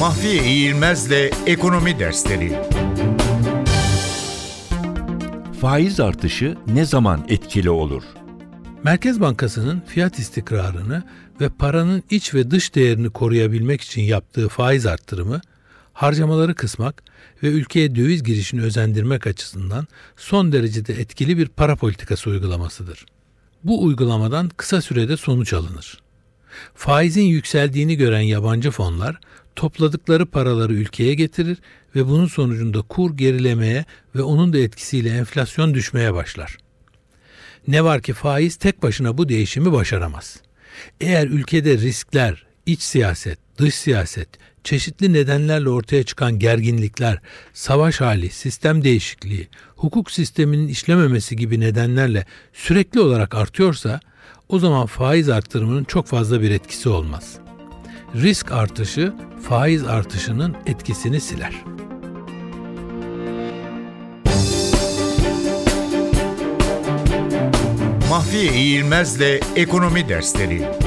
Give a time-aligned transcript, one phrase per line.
[0.00, 2.58] Mahfiye İğilmez'le Ekonomi Dersleri
[5.60, 8.02] Faiz artışı ne zaman etkili olur?
[8.84, 11.02] Merkez Bankası'nın fiyat istikrarını
[11.40, 15.40] ve paranın iç ve dış değerini koruyabilmek için yaptığı faiz arttırımı,
[15.92, 17.02] harcamaları kısmak
[17.42, 19.86] ve ülkeye döviz girişini özendirmek açısından
[20.16, 23.06] son derecede etkili bir para politikası uygulamasıdır.
[23.64, 25.98] Bu uygulamadan kısa sürede sonuç alınır.
[26.74, 29.20] Faizin yükseldiğini gören yabancı fonlar
[29.56, 31.58] topladıkları paraları ülkeye getirir
[31.94, 36.56] ve bunun sonucunda kur gerilemeye ve onun da etkisiyle enflasyon düşmeye başlar.
[37.68, 40.40] Ne var ki faiz tek başına bu değişimi başaramaz.
[41.00, 44.28] Eğer ülkede riskler, iç siyaset, dış siyaset,
[44.64, 47.18] çeşitli nedenlerle ortaya çıkan gerginlikler,
[47.52, 54.00] savaş hali, sistem değişikliği, hukuk sisteminin işlememesi gibi nedenlerle sürekli olarak artıyorsa
[54.48, 57.38] o zaman faiz arttırımının çok fazla bir etkisi olmaz.
[58.14, 61.54] Risk artışı faiz artışının etkisini siler.
[68.10, 70.79] Mahfiye İğilmez'le Ekonomi Dersleri